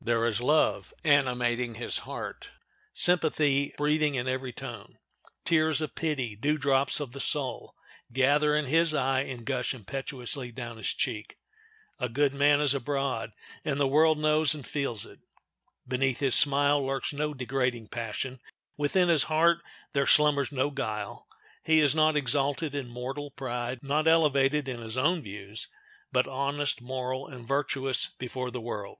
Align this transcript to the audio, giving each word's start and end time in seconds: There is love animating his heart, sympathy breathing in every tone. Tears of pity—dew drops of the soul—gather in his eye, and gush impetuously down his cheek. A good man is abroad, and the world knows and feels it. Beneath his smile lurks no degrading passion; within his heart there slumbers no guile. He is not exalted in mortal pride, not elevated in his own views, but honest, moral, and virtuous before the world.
There 0.00 0.26
is 0.26 0.40
love 0.40 0.92
animating 1.04 1.76
his 1.76 1.98
heart, 1.98 2.50
sympathy 2.94 3.72
breathing 3.76 4.16
in 4.16 4.26
every 4.26 4.52
tone. 4.52 4.98
Tears 5.44 5.80
of 5.80 5.94
pity—dew 5.94 6.58
drops 6.58 6.98
of 6.98 7.12
the 7.12 7.20
soul—gather 7.20 8.56
in 8.56 8.64
his 8.64 8.92
eye, 8.92 9.20
and 9.20 9.46
gush 9.46 9.72
impetuously 9.74 10.50
down 10.50 10.78
his 10.78 10.88
cheek. 10.92 11.36
A 12.00 12.08
good 12.08 12.34
man 12.34 12.60
is 12.60 12.74
abroad, 12.74 13.30
and 13.64 13.78
the 13.78 13.86
world 13.86 14.18
knows 14.18 14.52
and 14.52 14.66
feels 14.66 15.06
it. 15.06 15.20
Beneath 15.86 16.18
his 16.18 16.34
smile 16.34 16.84
lurks 16.84 17.12
no 17.12 17.32
degrading 17.32 17.86
passion; 17.86 18.40
within 18.76 19.08
his 19.08 19.22
heart 19.30 19.58
there 19.92 20.06
slumbers 20.08 20.50
no 20.50 20.70
guile. 20.70 21.28
He 21.62 21.80
is 21.80 21.94
not 21.94 22.16
exalted 22.16 22.74
in 22.74 22.88
mortal 22.88 23.30
pride, 23.30 23.84
not 23.84 24.08
elevated 24.08 24.66
in 24.66 24.80
his 24.80 24.96
own 24.96 25.22
views, 25.22 25.68
but 26.10 26.26
honest, 26.26 26.80
moral, 26.82 27.28
and 27.28 27.46
virtuous 27.46 28.08
before 28.18 28.50
the 28.50 28.60
world. 28.60 28.98